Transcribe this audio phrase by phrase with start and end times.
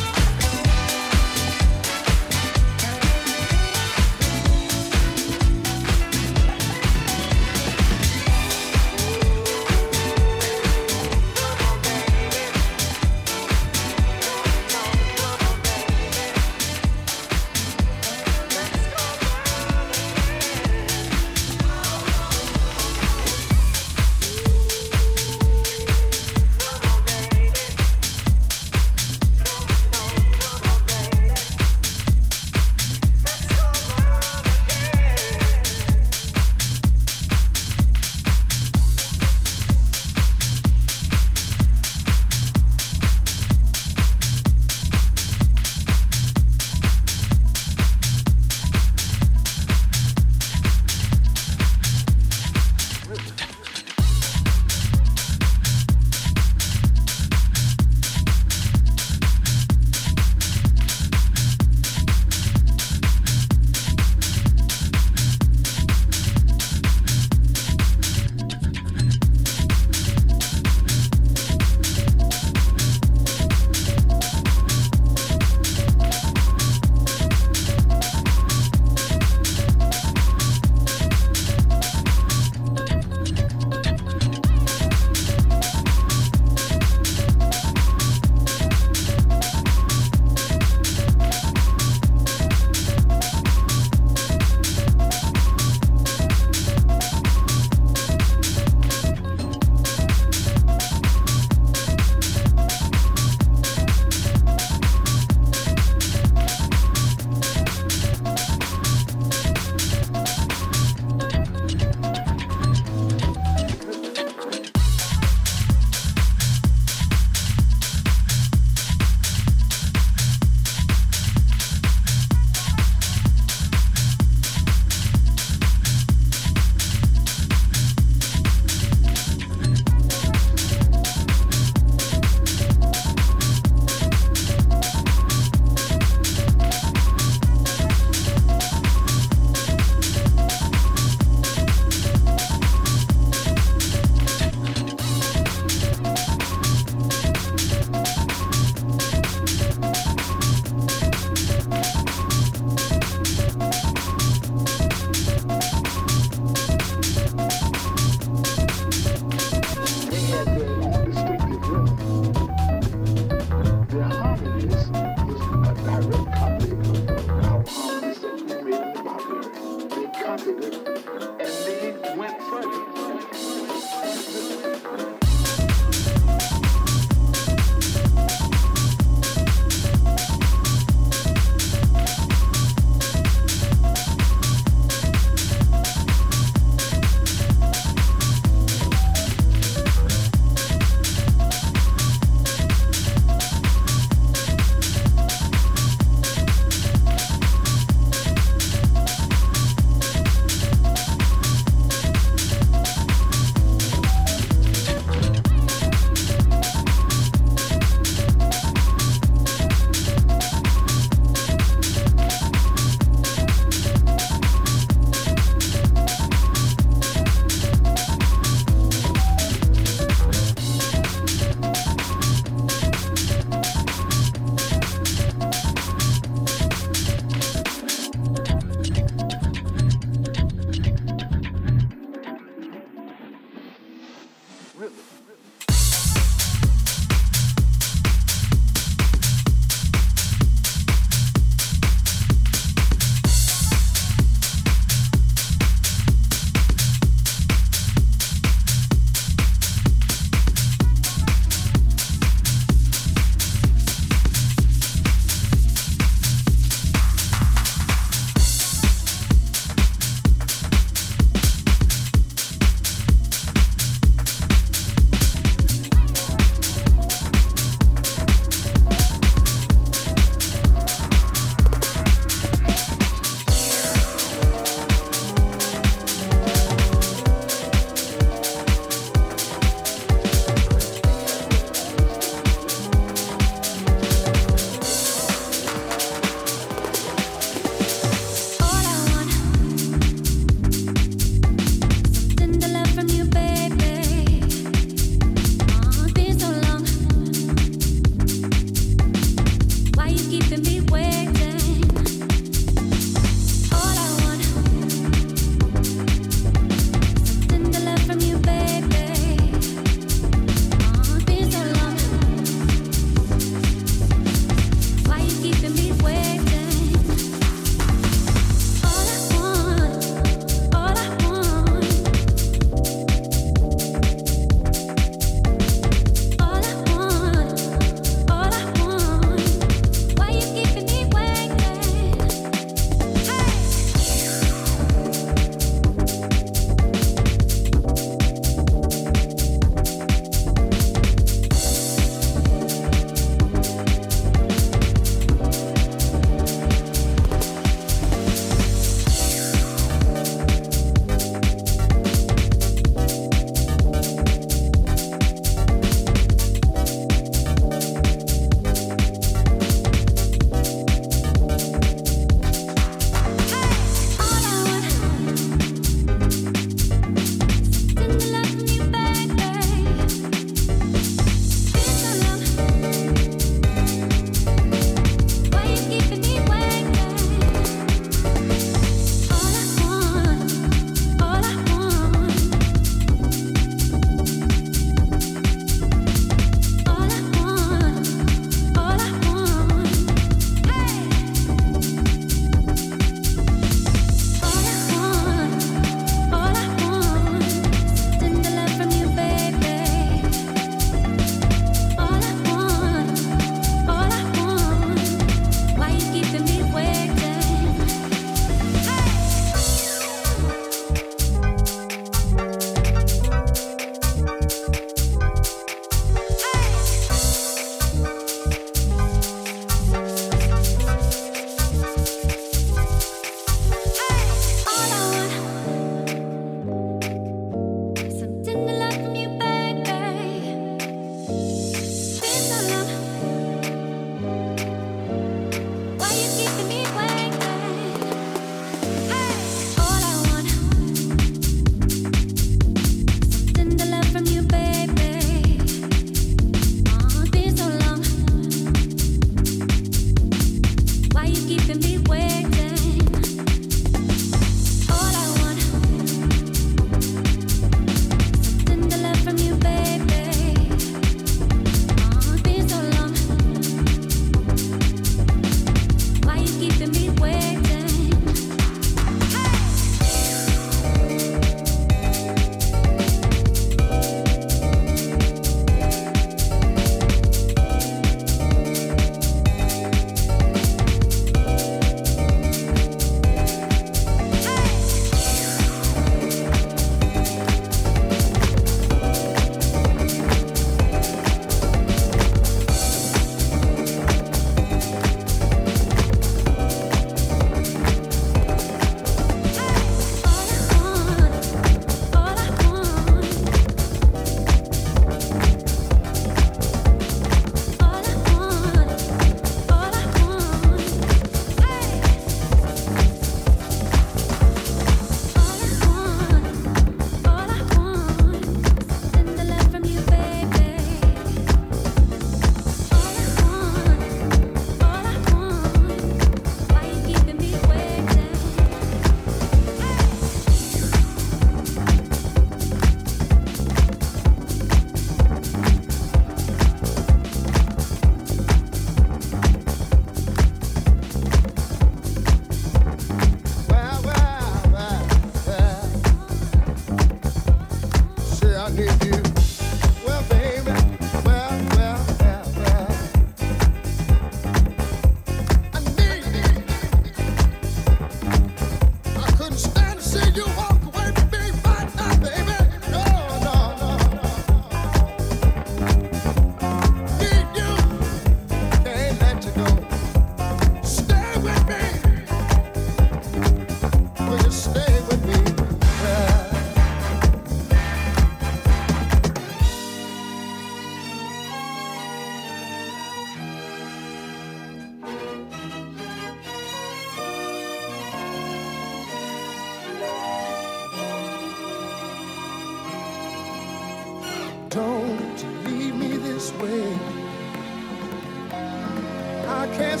[599.76, 600.00] set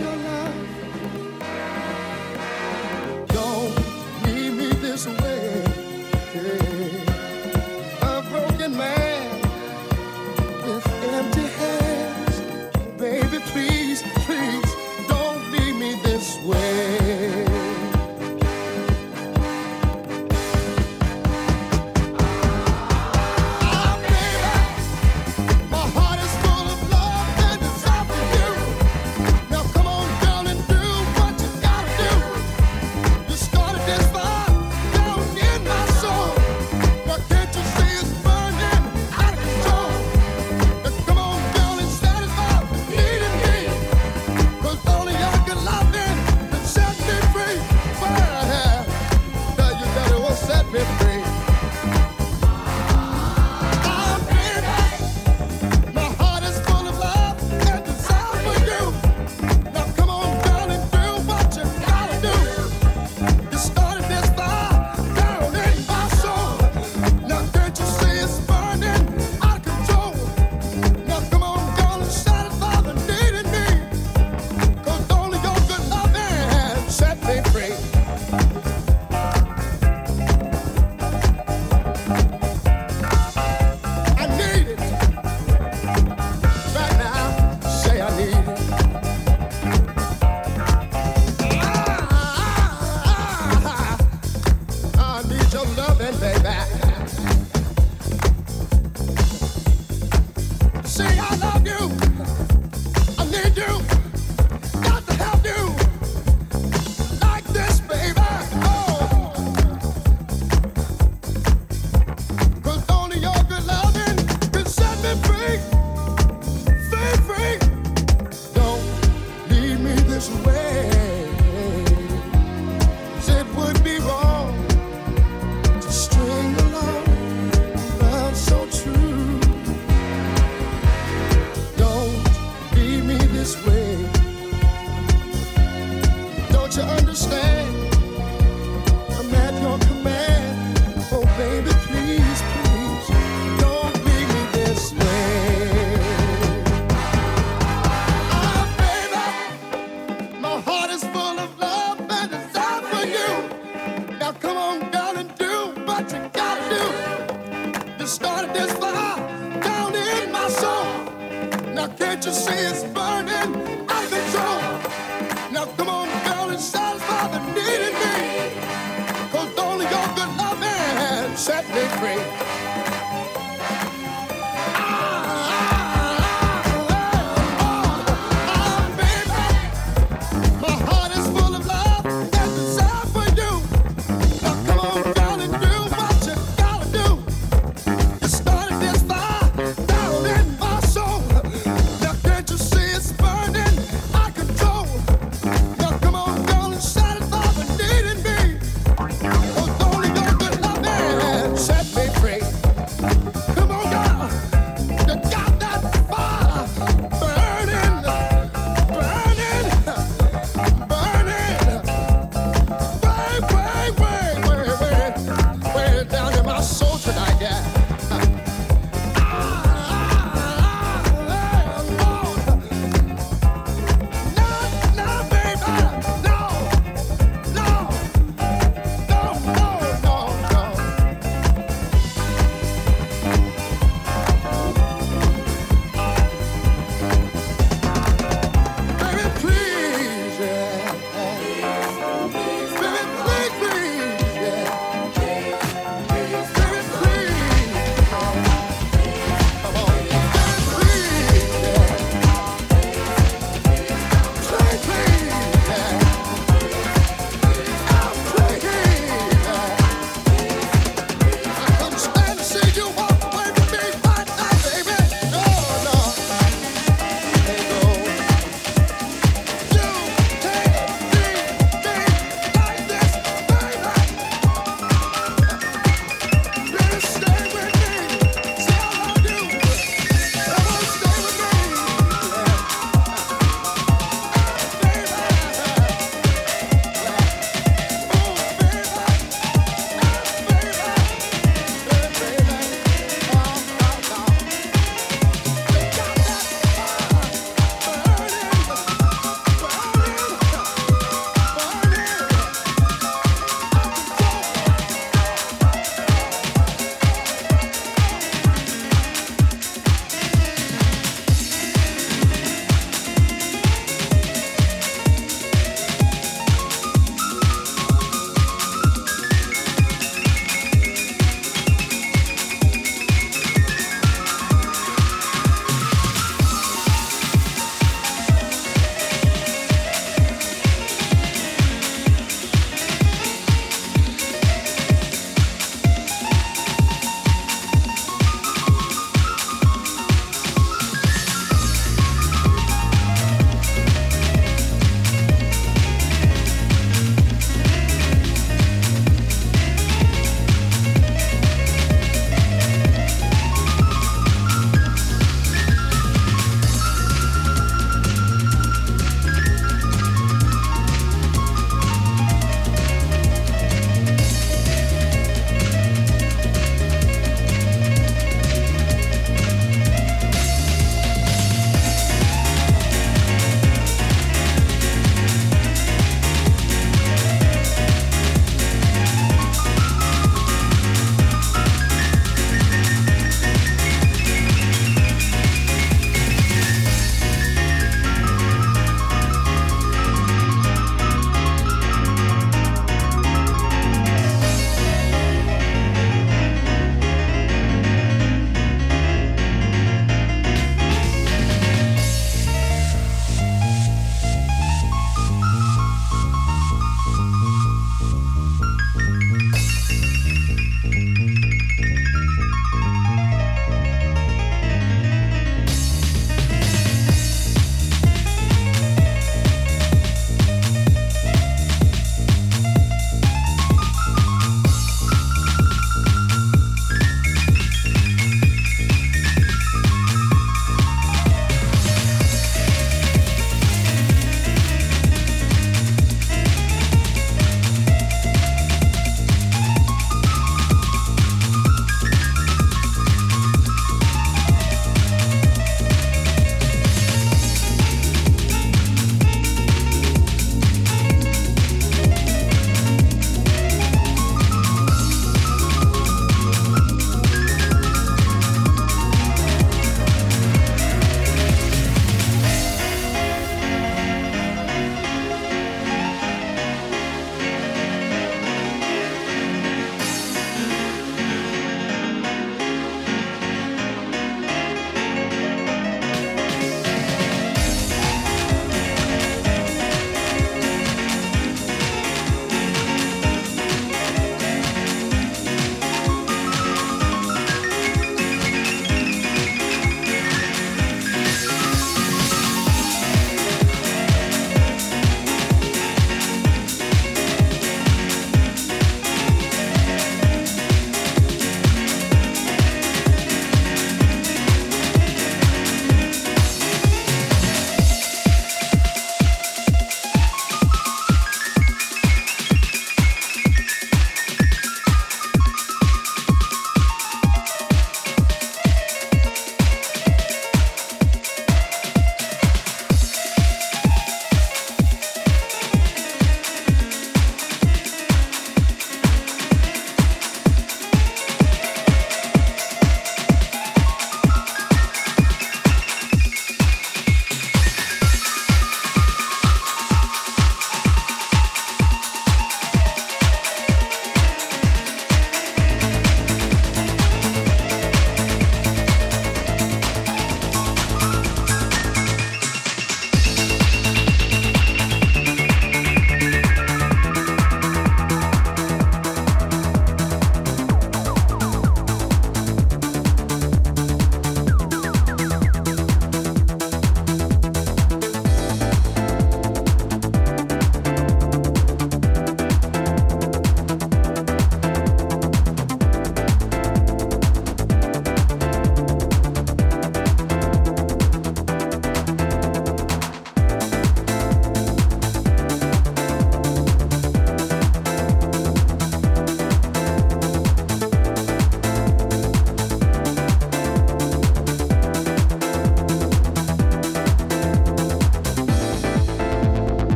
[0.00, 0.31] your free.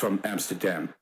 [0.00, 0.94] From Amsterdam.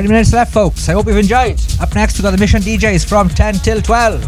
[0.00, 0.88] 20 minutes left, folks.
[0.88, 1.60] I hope you've enjoyed.
[1.78, 4.22] Up next, we've got the Mission DJs from 10 till 12.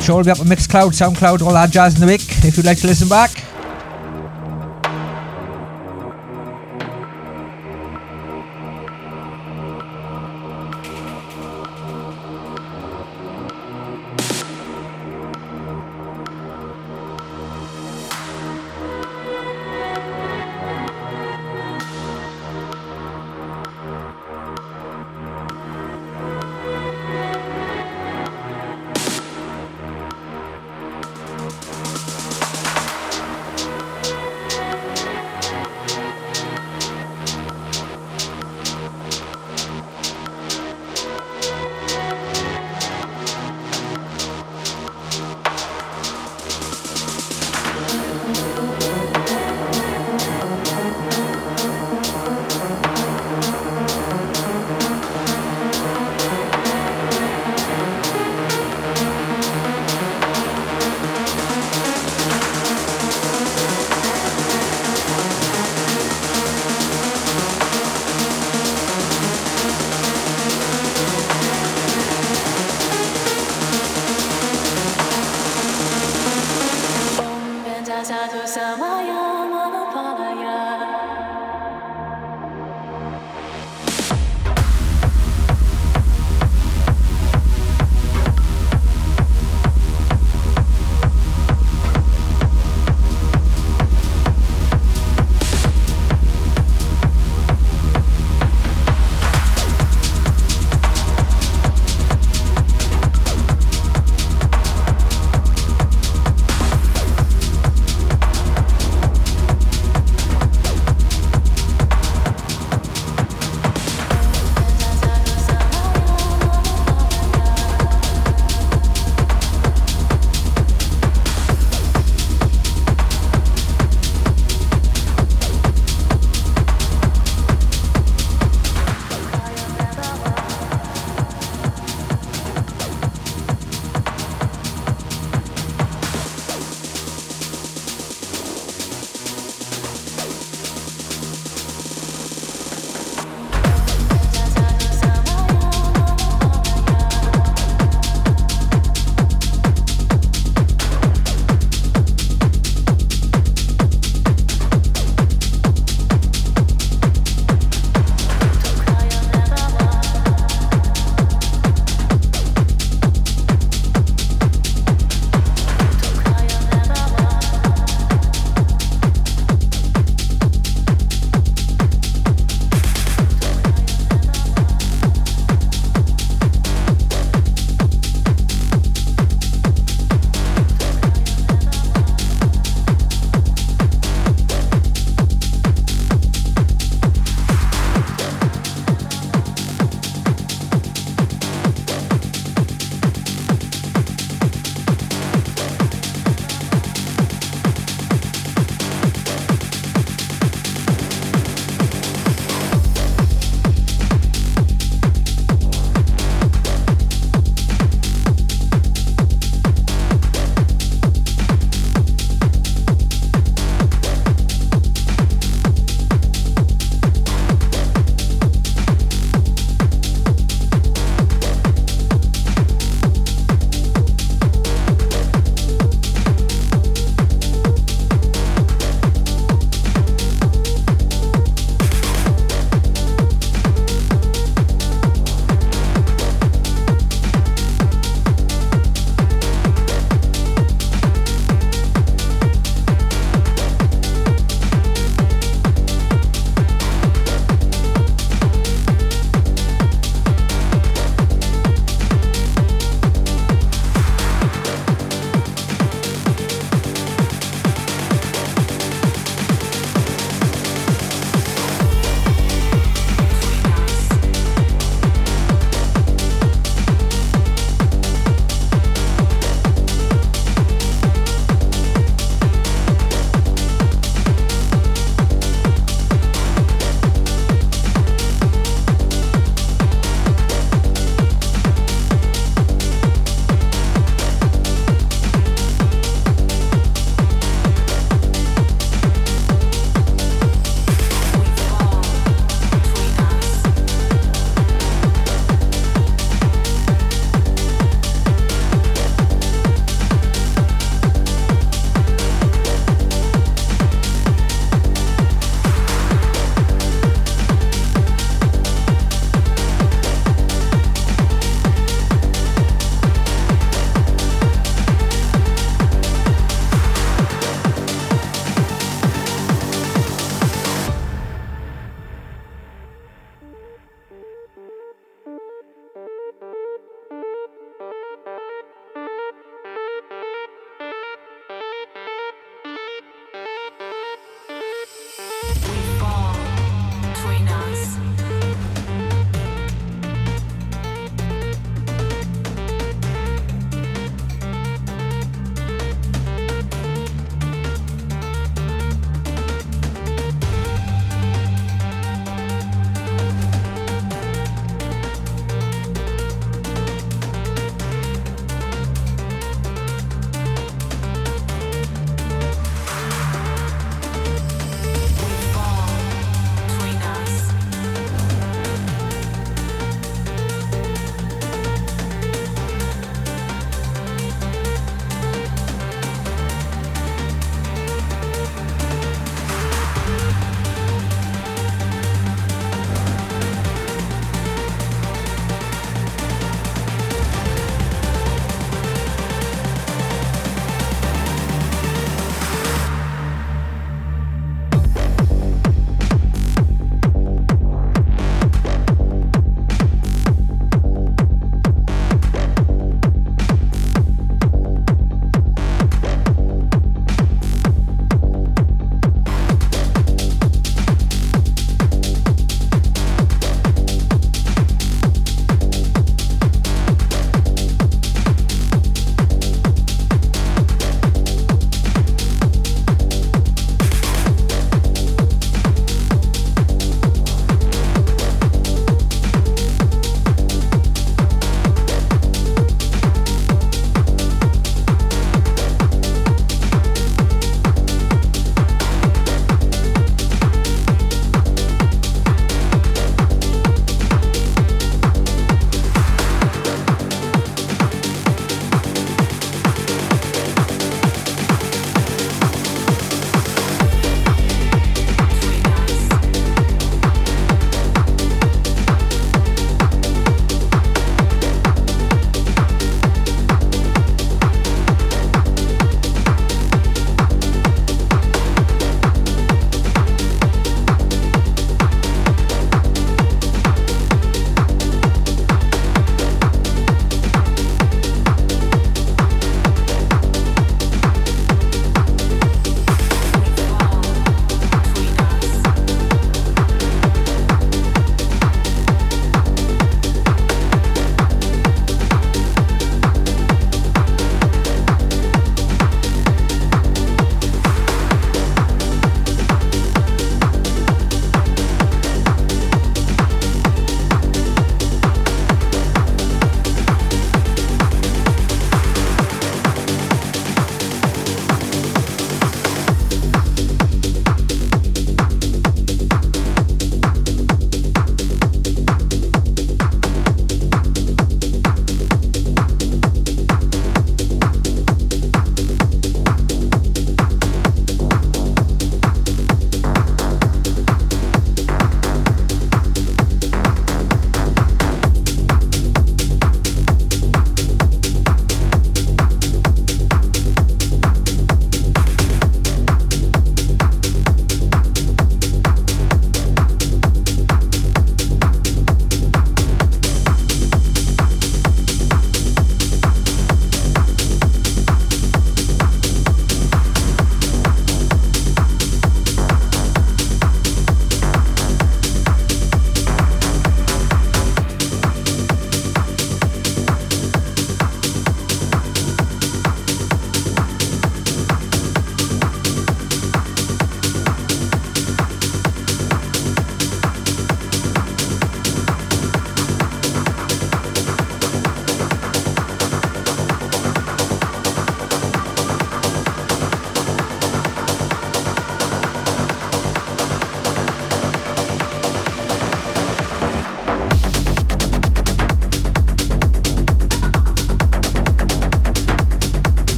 [0.00, 2.64] Show will be up on Mixcloud, Soundcloud, all that jazz in the week if you'd
[2.64, 3.37] like to listen back.